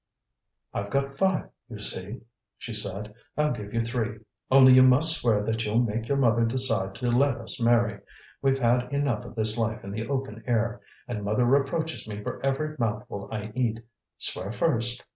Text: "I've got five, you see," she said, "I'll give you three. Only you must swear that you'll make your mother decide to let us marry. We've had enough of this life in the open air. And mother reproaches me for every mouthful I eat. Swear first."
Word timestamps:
"I've 0.73 0.89
got 0.89 1.15
five, 1.15 1.49
you 1.69 1.77
see," 1.77 2.21
she 2.57 2.73
said, 2.73 3.13
"I'll 3.37 3.51
give 3.51 3.71
you 3.71 3.81
three. 3.81 4.17
Only 4.49 4.73
you 4.73 4.81
must 4.81 5.15
swear 5.15 5.43
that 5.43 5.63
you'll 5.63 5.83
make 5.83 6.07
your 6.07 6.17
mother 6.17 6.43
decide 6.43 6.95
to 6.95 7.11
let 7.11 7.35
us 7.37 7.61
marry. 7.61 7.99
We've 8.41 8.57
had 8.57 8.91
enough 8.91 9.25
of 9.25 9.35
this 9.35 9.59
life 9.59 9.83
in 9.83 9.91
the 9.91 10.07
open 10.07 10.43
air. 10.47 10.81
And 11.07 11.23
mother 11.23 11.45
reproaches 11.45 12.07
me 12.07 12.19
for 12.23 12.43
every 12.43 12.75
mouthful 12.79 13.29
I 13.31 13.51
eat. 13.53 13.81
Swear 14.17 14.51
first." 14.51 15.03